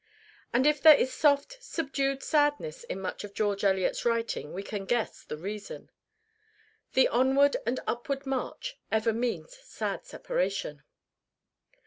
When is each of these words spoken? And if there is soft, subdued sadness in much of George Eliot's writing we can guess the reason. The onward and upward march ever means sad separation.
And 0.51 0.65
if 0.65 0.81
there 0.81 0.95
is 0.95 1.13
soft, 1.13 1.57
subdued 1.61 2.23
sadness 2.23 2.83
in 2.85 2.99
much 2.99 3.23
of 3.23 3.35
George 3.35 3.63
Eliot's 3.63 4.03
writing 4.03 4.51
we 4.51 4.63
can 4.63 4.85
guess 4.85 5.23
the 5.23 5.37
reason. 5.37 5.91
The 6.93 7.07
onward 7.09 7.57
and 7.67 7.79
upward 7.85 8.25
march 8.25 8.79
ever 8.91 9.13
means 9.13 9.55
sad 9.63 10.07
separation. 10.07 10.81